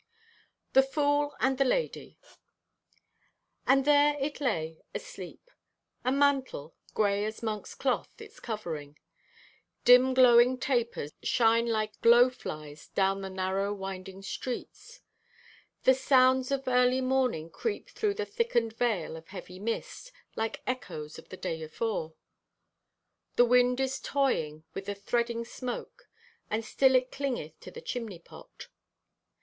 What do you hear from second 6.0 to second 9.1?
A mantle, gray as monk's cloth, its covering.